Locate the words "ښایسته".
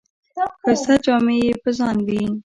0.61-0.95